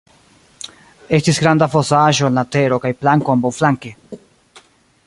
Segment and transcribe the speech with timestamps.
[1.17, 3.95] Estis granda fosaĵo en la tero kaj planko ambaŭflanke.